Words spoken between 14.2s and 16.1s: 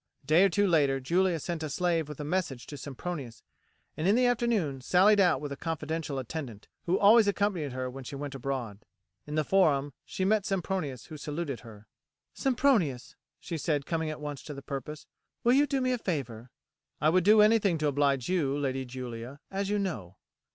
to the purpose, "will you do me a